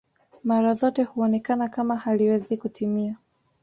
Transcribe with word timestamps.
Mara 0.43 0.73
zote 0.73 1.03
huonekana 1.03 1.69
kama 1.69 1.95
haliwezi 1.95 2.57
kutimia 2.57 3.15